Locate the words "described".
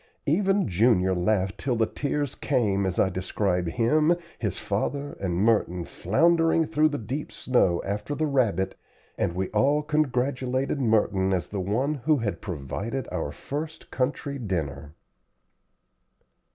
3.11-3.69